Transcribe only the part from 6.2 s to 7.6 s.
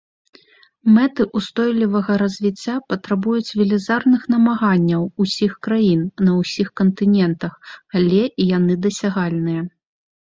на ўсіх кантынентах,